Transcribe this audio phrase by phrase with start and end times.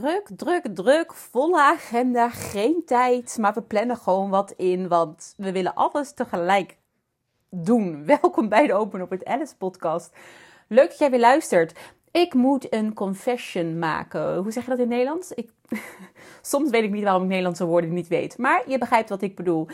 [0.00, 1.14] druk, druk, druk.
[1.14, 3.38] Volle agenda, geen tijd.
[3.40, 6.76] Maar we plannen gewoon wat in, want we willen alles tegelijk
[7.50, 8.04] doen.
[8.20, 10.16] Welkom bij de Open op het Alice podcast.
[10.68, 11.78] Leuk dat jij weer luistert.
[12.10, 14.36] Ik moet een confession maken.
[14.36, 15.32] Hoe zeg je dat in Nederlands?
[15.32, 15.50] Ik...
[16.42, 18.38] Soms weet ik niet waarom ik Nederlandse woorden niet weet.
[18.38, 19.68] Maar je begrijpt wat ik bedoel.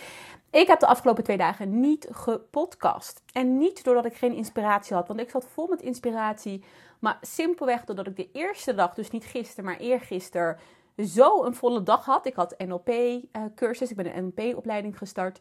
[0.50, 3.22] Ik heb de afgelopen twee dagen niet gepodcast.
[3.32, 5.08] En niet doordat ik geen inspiratie had.
[5.08, 6.64] Want ik zat vol met inspiratie.
[6.98, 10.58] Maar simpelweg doordat ik de eerste dag, dus niet gisteren, maar eergisteren,
[10.96, 12.26] zo een volle dag had.
[12.26, 15.40] Ik had NLP-cursus, eh, ik ben een NLP-opleiding gestart.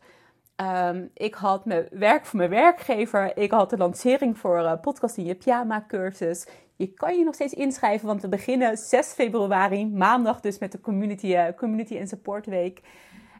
[0.55, 3.38] Ehm, ik had mijn werk voor mijn werkgever.
[3.38, 6.48] Ik had de lancering voor uh, Podcast in je Pyjama cursus.
[6.76, 10.80] Je kan je nog steeds inschrijven, want we beginnen 6 februari, maandag dus met de
[10.80, 12.82] Community, uh, community en Support Week.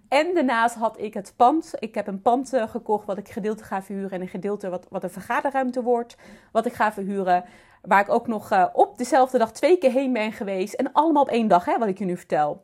[0.10, 1.74] En daarnaast had ik het pand.
[1.80, 5.04] Ik heb een pand gekocht wat ik gedeelte ga verhuren en een gedeelte wat, wat
[5.04, 6.18] een vergaderruimte wordt,
[6.52, 7.44] wat ik ga verhuren.
[7.82, 10.74] Waar ik ook nog uh, op dezelfde dag twee keer heen ben geweest.
[10.74, 12.64] En allemaal op één dag, hè, wat ik je nu vertel.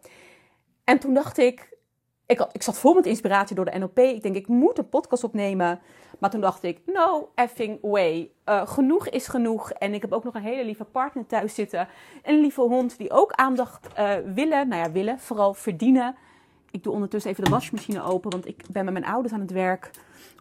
[0.83, 1.77] En toen dacht ik,
[2.25, 3.99] ik, ik zat vol met inspiratie door de NLP.
[3.99, 5.79] Ik denk, ik moet een podcast opnemen.
[6.19, 8.31] Maar toen dacht ik, no effing way.
[8.45, 9.71] Uh, genoeg is genoeg.
[9.71, 11.87] En ik heb ook nog een hele lieve partner thuis zitten.
[12.23, 14.67] Een lieve hond die ook aandacht uh, willen.
[14.67, 15.19] Nou ja, willen.
[15.19, 16.15] Vooral verdienen.
[16.75, 18.31] Ik doe ondertussen even de wasmachine open.
[18.31, 19.89] Want ik ben met mijn ouders aan het werk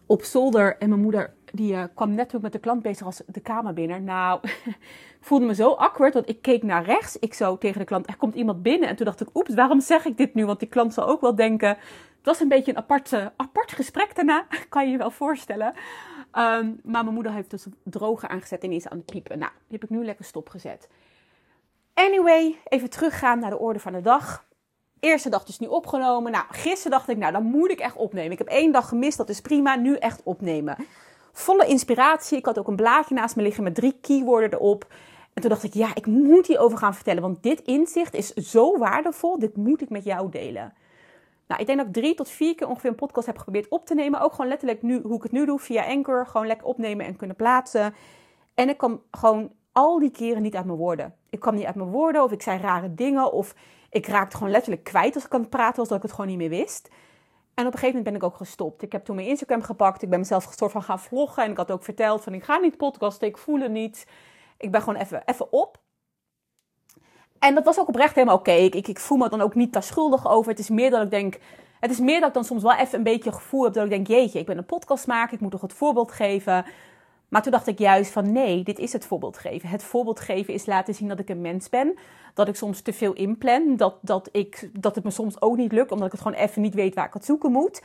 [0.05, 0.77] op zolder.
[0.77, 3.73] En mijn moeder die uh, kwam net ook met de klant bezig als de kamer
[3.73, 4.03] binnen.
[4.03, 4.39] Nou,
[5.19, 7.19] ik voelde me zo awkward, want ik keek naar rechts.
[7.19, 8.89] Ik zo tegen de klant, er komt iemand binnen.
[8.89, 10.45] En toen dacht ik, oeps, waarom zeg ik dit nu?
[10.45, 11.69] Want die klant zal ook wel denken...
[11.69, 15.67] Het was een beetje een apart, apart gesprek daarna, kan je je wel voorstellen.
[15.67, 19.39] Um, maar mijn moeder heeft dus droger aangezet en is aan het piepen.
[19.39, 20.89] Nou, die heb ik nu lekker stopgezet.
[21.93, 24.45] Anyway, even teruggaan naar de orde van de dag
[24.99, 26.31] eerste dag dus nu opgenomen.
[26.31, 28.31] Nou, gisteren dacht ik, nou, dan moet ik echt opnemen.
[28.31, 29.75] Ik heb één dag gemist, dat is prima.
[29.75, 30.77] Nu echt opnemen.
[31.31, 32.37] Volle inspiratie.
[32.37, 34.87] Ik had ook een blaadje naast me liggen met drie keywords erop.
[35.33, 37.21] En toen dacht ik, ja, ik moet hierover gaan vertellen.
[37.21, 39.39] Want dit inzicht is zo waardevol.
[39.39, 40.73] Dit moet ik met jou delen.
[41.47, 43.85] Nou, ik denk dat ik drie tot vier keer ongeveer een podcast heb geprobeerd op
[43.85, 44.21] te nemen.
[44.21, 46.27] Ook gewoon letterlijk nu, hoe ik het nu doe, via Anchor.
[46.27, 47.93] Gewoon lekker opnemen en kunnen plaatsen.
[48.53, 51.15] En ik kwam gewoon al die keren niet uit mijn woorden.
[51.29, 53.31] Ik kwam niet uit mijn woorden of ik zei rare dingen.
[53.31, 53.55] Of
[53.89, 56.27] ik raakte gewoon letterlijk kwijt als ik aan het praten was, dat ik het gewoon
[56.27, 56.89] niet meer wist.
[57.55, 58.81] En op een gegeven moment ben ik ook gestopt.
[58.81, 60.01] Ik heb toen mijn Instagram gepakt.
[60.01, 61.43] Ik ben mezelf soort van gaan vloggen.
[61.43, 64.07] En ik had ook verteld van ik ga niet podcasten, ik voel het niet.
[64.57, 65.79] Ik ben gewoon even, even op.
[67.39, 68.51] En dat was ook oprecht helemaal oké.
[68.51, 70.51] Ik, ik, ik, voel me dan ook niet daar schuldig over.
[70.51, 71.39] Het is meer dat ik denk...
[71.79, 73.89] Het is meer dat ik dan soms wel even een beetje gevoel heb dat ik
[73.89, 74.07] denk...
[74.07, 76.65] Jeetje, ik ben een podcast maken, ik moet toch het voorbeeld geven.
[77.29, 79.69] Maar toen dacht ik juist van nee, dit is het voorbeeld geven.
[79.69, 81.97] Het voorbeeld geven is laten zien dat ik een mens ben.
[82.33, 83.77] Dat ik soms te veel inplan.
[83.77, 86.61] Dat, dat, ik, dat het me soms ook niet lukt, omdat ik het gewoon even
[86.61, 87.81] niet weet waar ik het zoeken moet.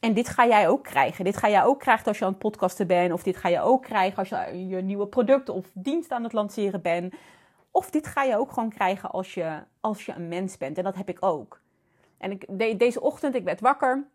[0.00, 1.24] En dit ga jij ook krijgen.
[1.24, 3.12] Dit ga jij ook krijgen als je aan het podcasten bent.
[3.12, 6.32] Of dit ga je ook krijgen als je je nieuwe product of dienst aan het
[6.32, 7.14] lanceren bent.
[7.70, 10.78] Of dit ga je ook gewoon krijgen als je, als je een mens bent.
[10.78, 11.60] En dat heb ik ook.
[12.18, 14.06] En ik, deze ochtend, ik werd wakker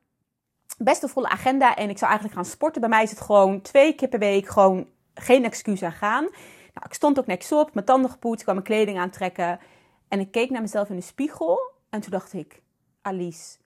[0.78, 2.82] best een volle agenda en ik zou eigenlijk gaan sporten.
[2.82, 6.24] Bij mij is het gewoon twee keer per week gewoon geen excuus aan gaan.
[6.24, 9.60] Nou, ik stond ook niks op, mijn tanden gepoetst, kwam mijn kleding aantrekken.
[10.08, 12.62] En ik keek naar mezelf in de spiegel en toen dacht ik,
[13.02, 13.58] Alice,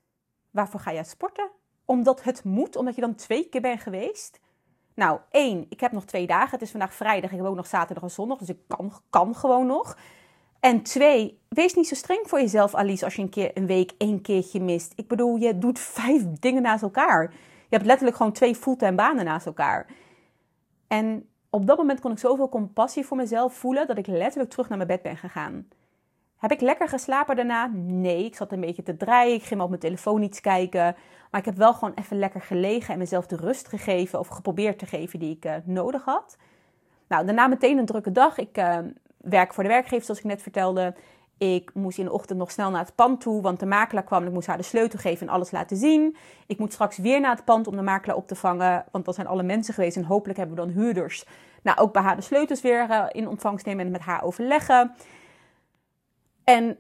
[0.51, 1.49] waarvoor ga jij sporten?
[1.85, 4.39] Omdat het moet, omdat je dan twee keer bent geweest?
[4.93, 6.49] Nou, één, ik heb nog twee dagen.
[6.49, 9.35] Het is vandaag vrijdag, ik heb ook nog zaterdag en zondag, dus ik kan, kan
[9.35, 9.97] gewoon nog.
[10.61, 13.91] En twee, wees niet zo streng voor jezelf, Alice, als je een keer een week
[13.97, 14.93] één keertje mist.
[14.95, 17.21] Ik bedoel, je doet vijf dingen naast elkaar.
[17.69, 19.87] Je hebt letterlijk gewoon twee fulltime banen naast elkaar.
[20.87, 24.69] En op dat moment kon ik zoveel compassie voor mezelf voelen dat ik letterlijk terug
[24.69, 25.67] naar mijn bed ben gegaan.
[26.37, 27.71] Heb ik lekker geslapen daarna?
[27.73, 29.35] Nee, ik zat een beetje te draaien.
[29.35, 30.95] Ik ging op mijn telefoon iets kijken.
[31.31, 34.79] Maar ik heb wel gewoon even lekker gelegen en mezelf de rust gegeven of geprobeerd
[34.79, 36.37] te geven die ik uh, nodig had.
[37.07, 38.37] Nou, daarna meteen een drukke dag.
[38.37, 38.77] Ik uh,
[39.23, 40.95] werk voor de werkgever, zoals ik net vertelde.
[41.37, 44.25] Ik moest in de ochtend nog snel naar het pand toe, want de makelaar kwam.
[44.25, 46.15] Ik moest haar de sleutel geven en alles laten zien.
[46.47, 49.15] Ik moet straks weer naar het pand om de makelaar op te vangen, want dat
[49.15, 49.97] zijn alle mensen geweest.
[49.97, 51.25] En hopelijk hebben we dan huurders.
[51.63, 54.95] Nou, ook bij haar de sleutels weer uh, in ontvangst nemen en met haar overleggen.
[56.43, 56.77] En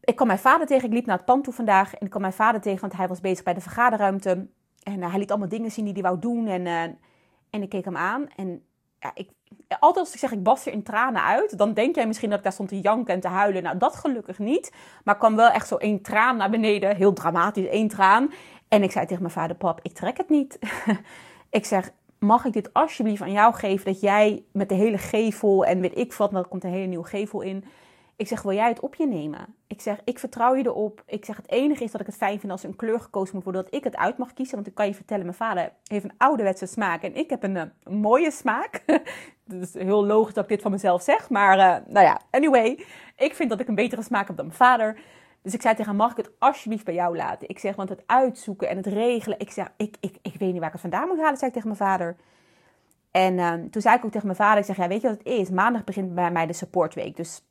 [0.00, 0.88] ik kwam mijn vader tegen.
[0.88, 1.94] Ik liep naar het pand toe vandaag.
[1.94, 4.46] En ik kwam mijn vader tegen, want hij was bezig bij de vergaderruimte.
[4.82, 6.46] En uh, hij liet allemaal dingen zien die hij wou doen.
[6.46, 6.82] En, uh,
[7.50, 8.28] en ik keek hem aan.
[8.36, 8.64] En
[8.98, 9.30] ja, ik,
[9.68, 12.38] altijd als ik zeg ik bas er in tranen uit, dan denk jij misschien dat
[12.38, 13.62] ik daar stond te janken en te huilen.
[13.62, 14.72] Nou, dat gelukkig niet.
[15.04, 18.32] Maar kwam wel echt zo één traan naar beneden, heel dramatisch, één traan.
[18.68, 20.58] En ik zei tegen mijn vader, pap, ik trek het niet.
[21.50, 25.64] ik zeg, mag ik dit alsjeblieft aan jou geven, dat jij met de hele gevel
[25.64, 27.64] en weet ik wat, dan komt een hele nieuwe gevel in.
[28.20, 29.54] Ik zeg, wil jij het op je nemen?
[29.66, 31.02] Ik zeg, ik vertrouw je erop.
[31.06, 33.44] Ik zeg, het enige is dat ik het fijn vind als een kleur gekozen moet
[33.44, 34.54] worden, ik het uit mag kiezen.
[34.54, 37.56] Want ik kan je vertellen, mijn vader heeft een ouderwetse smaak en ik heb een,
[37.56, 38.82] een mooie smaak.
[39.48, 42.84] Het is heel logisch dat ik dit van mezelf zeg, maar uh, nou ja, anyway.
[43.16, 45.00] Ik vind dat ik een betere smaak heb dan mijn vader.
[45.42, 47.48] Dus ik zei tegen hem, mag ik het alsjeblieft bij jou laten?
[47.48, 49.38] Ik zeg, want het uitzoeken en het regelen.
[49.38, 51.56] Ik zeg, ik, ik, ik weet niet waar ik het vandaan moet halen, zei ik
[51.56, 52.16] tegen mijn vader.
[53.10, 55.18] En uh, toen zei ik ook tegen mijn vader, ik zeg, ja, weet je wat
[55.18, 55.50] het is?
[55.50, 57.16] Maandag begint bij mij de supportweek.
[57.16, 57.42] Dus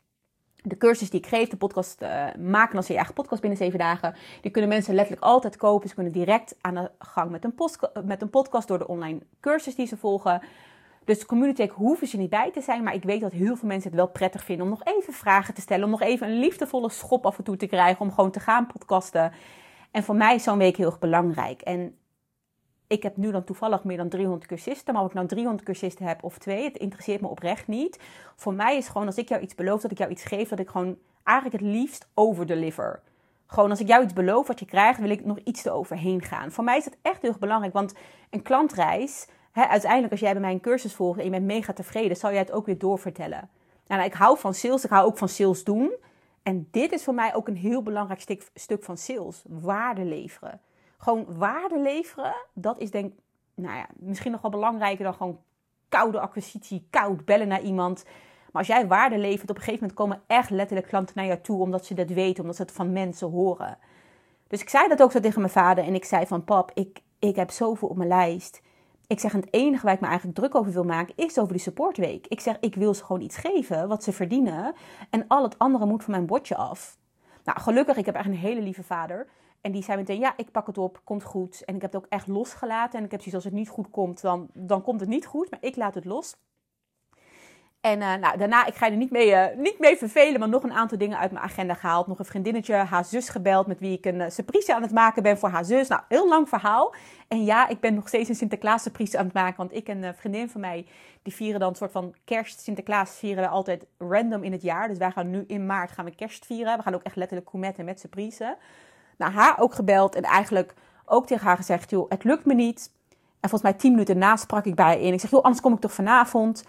[0.63, 3.79] de cursus die ik geef, de podcast uh, maken als je eigen podcast binnen zeven
[3.79, 5.89] dagen, die kunnen mensen letterlijk altijd kopen.
[5.89, 7.53] Ze kunnen direct aan de gang met een,
[8.05, 10.41] met een podcast door de online cursus die ze volgen.
[11.05, 12.83] Dus community hoeven ze niet bij te zijn.
[12.83, 15.53] Maar ik weet dat heel veel mensen het wel prettig vinden om nog even vragen
[15.53, 15.83] te stellen.
[15.85, 18.01] Om nog even een liefdevolle schop af en toe te krijgen.
[18.01, 19.31] Om gewoon te gaan podcasten.
[19.91, 21.61] En voor mij is zo'n week heel erg belangrijk.
[21.61, 21.97] En
[22.89, 24.93] ik heb nu dan toevallig meer dan 300 cursisten.
[24.93, 27.99] Maar of ik nou 300 cursisten heb of twee, het interesseert me oprecht niet.
[28.35, 30.59] Voor mij is gewoon als ik jou iets beloof, dat ik jou iets geef, dat
[30.59, 33.01] ik gewoon eigenlijk het liefst overdeliver.
[33.47, 36.51] Gewoon als ik jou iets beloof wat je krijgt, wil ik nog iets eroverheen gaan.
[36.51, 37.93] Voor mij is het echt heel erg belangrijk, want
[38.29, 42.17] een klantreis uiteindelijk, als jij bij mij een cursus volgt en je bent mega tevreden,
[42.17, 43.49] zal jij het ook weer doorvertellen.
[43.87, 45.93] Nou, ik hou van sales, ik hou ook van sales doen.
[46.43, 50.61] En dit is voor mij ook een heel belangrijk stuk van sales: waarde leveren.
[51.01, 53.13] Gewoon waarde leveren, dat is denk
[53.55, 55.39] nou ja, misschien nog wel belangrijker dan gewoon
[55.89, 58.03] koude acquisitie, koud bellen naar iemand.
[58.51, 61.39] Maar als jij waarde levert, op een gegeven moment komen echt letterlijk klanten naar jou
[61.41, 63.77] toe, omdat ze dat weten, omdat ze het van mensen horen.
[64.47, 67.01] Dus ik zei dat ook zo tegen mijn vader en ik zei van pap, ik,
[67.19, 68.61] ik heb zoveel op mijn lijst.
[69.07, 71.61] Ik zeg, het enige waar ik me eigenlijk druk over wil maken, is over die
[71.61, 72.27] supportweek.
[72.27, 74.73] Ik zeg, ik wil ze gewoon iets geven wat ze verdienen.
[75.09, 76.97] En al het andere moet van mijn bordje af.
[77.43, 79.27] Nou, gelukkig, ik heb echt een hele lieve vader.
[79.61, 81.63] En die zei meteen, ja, ik pak het op, komt goed.
[81.65, 82.99] En ik heb het ook echt losgelaten.
[82.99, 85.51] En ik heb zoiets, als het niet goed komt, dan, dan komt het niet goed.
[85.51, 86.37] Maar ik laat het los.
[87.81, 90.63] En uh, nou, daarna, ik ga er niet mee, uh, niet mee vervelen, maar nog
[90.63, 92.07] een aantal dingen uit mijn agenda gehaald.
[92.07, 95.23] Nog een vriendinnetje, haar zus gebeld, met wie ik een uh, surprise aan het maken
[95.23, 95.87] ben voor haar zus.
[95.87, 96.93] Nou, heel lang verhaal.
[97.27, 99.57] En ja, ik ben nog steeds een Sinterklaas surprise aan het maken.
[99.57, 100.85] Want ik en een vriendin van mij,
[101.21, 102.59] die vieren dan een soort van kerst.
[102.59, 104.87] Sinterklaas vieren we altijd random in het jaar.
[104.87, 106.77] Dus wij gaan nu in maart gaan we kerst vieren.
[106.77, 108.57] We gaan ook echt letterlijk koemetten met surprise.
[109.19, 110.73] Nou, haar ook gebeld en eigenlijk
[111.05, 112.91] ook tegen haar gezegd, joh, het lukt me niet.
[113.39, 115.13] En volgens mij tien minuten na sprak ik bij in.
[115.13, 116.63] Ik zeg, joh, anders kom ik toch vanavond.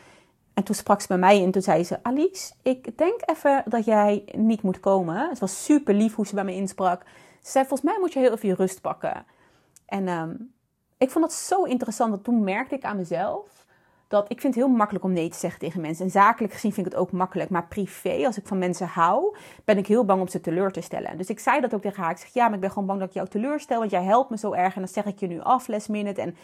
[0.54, 3.84] En toen sprak ze bij mij en toen zei ze: Alice, ik denk even dat
[3.84, 5.28] jij niet moet komen.
[5.28, 7.02] Het was super lief hoe ze bij me insprak.
[7.42, 9.24] Ze zei: Volgens mij moet je heel even je rust pakken.
[9.86, 10.52] En um,
[10.98, 13.59] ik vond dat zo interessant, dat toen merkte ik aan mezelf
[14.10, 16.04] dat ik vind het heel makkelijk om nee te zeggen tegen mensen.
[16.04, 17.50] En zakelijk gezien vind ik het ook makkelijk.
[17.50, 20.80] Maar privé, als ik van mensen hou, ben ik heel bang om ze teleur te
[20.80, 21.16] stellen.
[21.16, 22.10] Dus ik zei dat ook tegen haar.
[22.10, 23.78] Ik zeg, ja, maar ik ben gewoon bang dat ik jou teleurstel.
[23.78, 24.74] Want jij helpt me zo erg.
[24.74, 26.20] En dan zeg ik je nu af, last minute.
[26.20, 26.36] En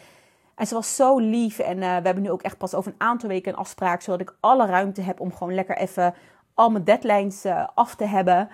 [0.56, 1.58] en ze was zo lief.
[1.58, 4.00] En uh, we hebben nu ook echt pas over een aantal weken een afspraak.
[4.00, 6.14] Zodat ik alle ruimte heb om gewoon lekker even
[6.54, 8.48] al mijn deadlines uh, af te hebben.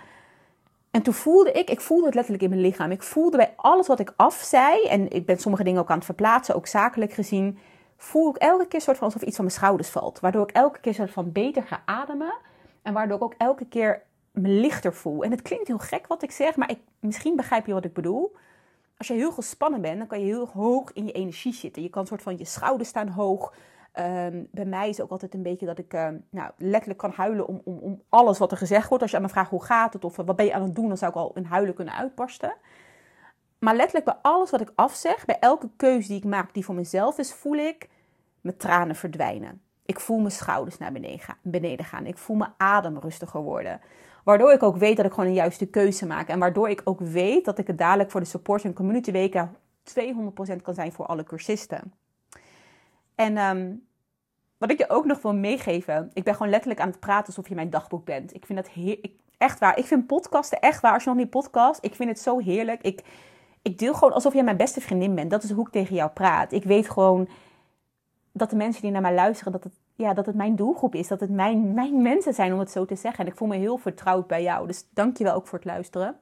[0.90, 2.90] En toen voelde ik, ik voelde het letterlijk in mijn lichaam.
[2.90, 4.84] Ik voelde bij alles wat ik afzei.
[4.84, 7.58] En ik ben sommige dingen ook aan het verplaatsen, ook zakelijk gezien.
[8.02, 10.20] Voel ik elke keer soort van alsof iets van mijn schouders valt.
[10.20, 12.34] Waardoor ik elke keer soort van beter ga ademen.
[12.82, 15.24] En waardoor ik ook elke keer me lichter voel.
[15.24, 17.92] En het klinkt heel gek wat ik zeg, maar ik, misschien begrijp je wat ik
[17.92, 18.36] bedoel
[19.02, 21.82] als je heel gespannen bent, dan kan je heel hoog in je energie zitten.
[21.82, 23.54] Je kan soort van je schouders staan hoog.
[23.98, 27.46] Um, bij mij is ook altijd een beetje dat ik uh, nou, letterlijk kan huilen
[27.46, 29.02] om, om, om alles wat er gezegd wordt.
[29.02, 30.88] Als je aan me vraagt hoe gaat het of wat ben je aan het doen,
[30.88, 32.54] dan zou ik al een huilen kunnen uitbarsten.
[33.58, 36.74] Maar letterlijk bij alles wat ik afzeg, bij elke keuze die ik maak die voor
[36.74, 37.88] mezelf is, voel ik
[38.42, 39.60] mijn tranen verdwijnen.
[39.86, 40.92] Ik voel mijn schouders naar
[41.42, 42.06] beneden gaan.
[42.06, 43.80] Ik voel mijn adem rustiger worden.
[44.24, 46.28] Waardoor ik ook weet dat ik gewoon een juiste keuze maak.
[46.28, 49.56] En waardoor ik ook weet dat ik het dadelijk voor de support en community weken
[49.84, 51.92] 200% kan zijn voor alle cursisten.
[53.14, 53.86] En um,
[54.58, 56.10] wat ik je ook nog wil meegeven.
[56.12, 58.34] Ik ben gewoon letterlijk aan het praten alsof je mijn dagboek bent.
[58.34, 58.70] Ik vind dat.
[59.38, 59.78] Echt waar.
[59.78, 60.92] Ik vind podcasten echt waar.
[60.92, 62.82] Als je nog niet podcast, ik vind het zo heerlijk.
[62.82, 63.02] Ik,
[63.62, 65.30] ik deel gewoon alsof jij mijn beste vriendin bent.
[65.30, 66.52] Dat is hoe ik tegen jou praat.
[66.52, 67.28] Ik weet gewoon
[68.32, 71.08] dat de mensen die naar mij luisteren, dat het ja, dat het mijn doelgroep is.
[71.08, 73.24] Dat het mijn, mijn mensen zijn, om het zo te zeggen.
[73.24, 74.66] En ik voel me heel vertrouwd bij jou.
[74.66, 76.16] Dus dank je wel ook voor het luisteren.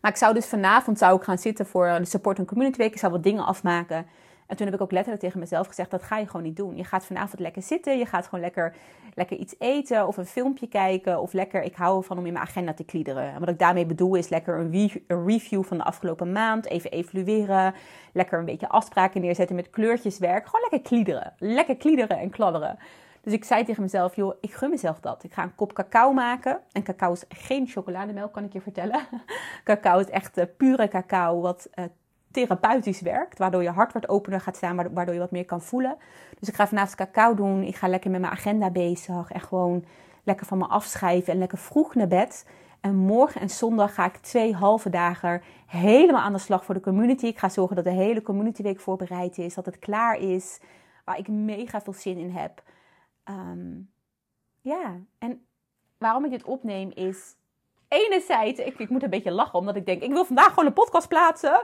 [0.00, 2.92] Maar ik zou dus vanavond zou ik gaan zitten voor de Support en Community Week.
[2.92, 4.06] Ik zou wat dingen afmaken.
[4.52, 6.76] En toen heb ik ook letterlijk tegen mezelf gezegd: dat ga je gewoon niet doen.
[6.76, 7.98] Je gaat vanavond lekker zitten.
[7.98, 8.74] Je gaat gewoon lekker,
[9.14, 11.20] lekker iets eten of een filmpje kijken.
[11.20, 13.32] Of lekker, ik hou ervan om in mijn agenda te kliederen.
[13.32, 16.66] En wat ik daarmee bedoel is lekker een, review van de afgelopen maand.
[16.66, 17.74] Even evalueren.
[18.12, 20.46] Lekker een beetje afspraken neerzetten met kleurtjeswerk.
[20.46, 21.32] Gewoon lekker kliederen.
[21.38, 22.78] Lekker kliederen en kladderen.
[23.20, 25.24] Dus ik zei tegen mezelf, joh, ik gun mezelf dat.
[25.24, 26.60] Ik ga een kop cacao maken.
[26.72, 29.00] En cacao is geen chocolademelk, kan ik je vertellen.
[29.64, 31.84] cacao is echt uh, pure cacao, wat uh,
[32.32, 33.38] therapeutisch werkt.
[33.38, 35.96] Waardoor je hart wat opener gaat staan, waardoor je wat meer kan voelen.
[36.38, 37.62] Dus ik ga vanavond cacao doen.
[37.62, 39.30] Ik ga lekker met mijn agenda bezig.
[39.30, 39.84] En gewoon
[40.24, 42.46] lekker van me afschrijven en lekker vroeg naar bed.
[42.80, 46.80] En morgen en zondag ga ik twee halve dagen helemaal aan de slag voor de
[46.80, 47.26] community.
[47.26, 50.60] Ik ga zorgen dat de hele community week voorbereid is, dat het klaar is,
[51.04, 52.62] waar ik mega veel zin in heb.
[53.24, 53.80] Ehm,
[54.60, 55.46] ja, en
[55.98, 57.36] waarom ik dit opneem is
[57.92, 60.72] enerzijds, ik, ik moet een beetje lachen omdat ik denk, ik wil vandaag gewoon een
[60.72, 61.62] podcast plaatsen.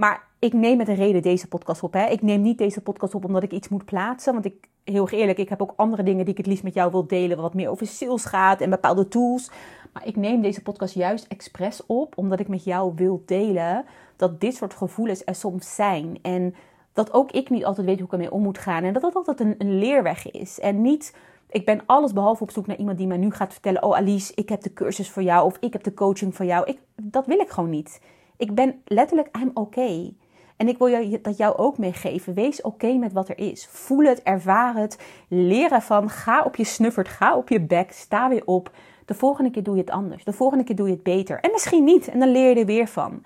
[0.00, 1.92] Maar ik neem met een reden deze podcast op.
[1.92, 2.06] Hè.
[2.06, 4.32] Ik neem niet deze podcast op omdat ik iets moet plaatsen.
[4.32, 6.90] Want ik, heel eerlijk, ik heb ook andere dingen die ik het liefst met jou
[6.90, 7.36] wil delen.
[7.36, 9.50] Wat meer over sales gaat en bepaalde tools.
[9.92, 13.84] Maar ik neem deze podcast juist expres op omdat ik met jou wil delen
[14.16, 16.18] dat dit soort gevoelens er soms zijn.
[16.22, 16.54] En
[16.92, 18.84] dat ook ik niet altijd weet hoe ik ermee om moet gaan.
[18.84, 20.60] En dat dat altijd een, een leerweg is.
[20.60, 21.16] En niet,
[21.50, 24.32] ik ben alles behalve op zoek naar iemand die mij nu gaat vertellen: Oh Alice,
[24.34, 25.44] ik heb de cursus voor jou.
[25.44, 26.66] Of ik heb de coaching voor jou.
[26.66, 28.00] Ik, dat wil ik gewoon niet.
[28.40, 30.14] Ik ben letterlijk, I'm okay.
[30.56, 32.34] En ik wil je dat jou ook meegeven.
[32.34, 33.66] Wees oké met wat er is.
[33.66, 36.10] Voel het, ervaar het, leer ervan.
[36.10, 38.70] Ga op je snuffert, ga op je bek, sta weer op.
[39.04, 40.24] De volgende keer doe je het anders.
[40.24, 41.40] De volgende keer doe je het beter.
[41.40, 42.08] En misschien niet.
[42.08, 43.22] En dan leer je er weer van.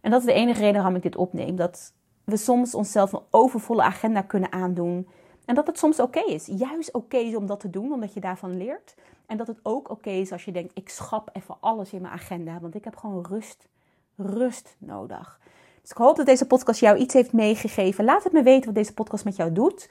[0.00, 1.56] En dat is de enige reden waarom ik dit opneem.
[1.56, 1.92] Dat
[2.24, 5.08] we soms onszelf een overvolle agenda kunnen aandoen.
[5.44, 6.46] En dat het soms oké is.
[6.46, 8.94] Juist oké is om dat te doen, omdat je daarvan leert.
[9.26, 12.14] En dat het ook oké is als je denkt: ik schap even alles in mijn
[12.14, 12.60] agenda.
[12.60, 13.68] Want ik heb gewoon rust.
[14.16, 15.40] Rust nodig.
[15.80, 18.04] Dus ik hoop dat deze podcast jou iets heeft meegegeven.
[18.04, 19.88] Laat het me weten wat deze podcast met jou doet.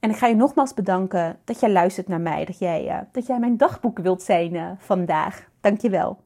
[0.00, 2.44] En ik ga je nogmaals bedanken dat jij luistert naar mij.
[2.44, 5.48] Dat jij, uh, dat jij mijn dagboek wilt zijn uh, vandaag.
[5.60, 6.18] Dankjewel.